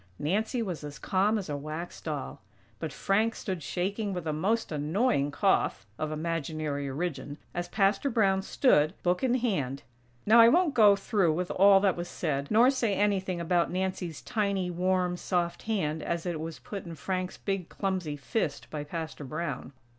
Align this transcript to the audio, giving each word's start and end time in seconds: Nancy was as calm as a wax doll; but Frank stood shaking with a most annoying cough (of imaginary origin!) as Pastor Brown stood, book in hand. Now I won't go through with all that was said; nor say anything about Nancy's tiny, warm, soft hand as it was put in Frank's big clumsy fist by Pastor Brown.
Nancy 0.17 0.63
was 0.63 0.83
as 0.83 0.97
calm 0.97 1.37
as 1.37 1.47
a 1.47 1.55
wax 1.55 2.01
doll; 2.01 2.41
but 2.79 2.91
Frank 2.91 3.35
stood 3.35 3.61
shaking 3.61 4.13
with 4.13 4.25
a 4.25 4.33
most 4.33 4.71
annoying 4.71 5.29
cough 5.29 5.85
(of 5.99 6.11
imaginary 6.11 6.89
origin!) 6.89 7.37
as 7.53 7.67
Pastor 7.67 8.09
Brown 8.09 8.41
stood, 8.41 8.95
book 9.03 9.21
in 9.23 9.35
hand. 9.35 9.83
Now 10.25 10.39
I 10.39 10.49
won't 10.49 10.73
go 10.73 10.95
through 10.95 11.33
with 11.33 11.51
all 11.51 11.79
that 11.81 11.95
was 11.95 12.07
said; 12.07 12.49
nor 12.49 12.71
say 12.71 12.95
anything 12.95 13.39
about 13.39 13.69
Nancy's 13.69 14.23
tiny, 14.23 14.71
warm, 14.71 15.17
soft 15.17 15.61
hand 15.69 16.01
as 16.01 16.25
it 16.25 16.39
was 16.39 16.57
put 16.57 16.83
in 16.83 16.95
Frank's 16.95 17.37
big 17.37 17.69
clumsy 17.69 18.17
fist 18.17 18.71
by 18.71 18.83
Pastor 18.83 19.23
Brown. 19.23 19.71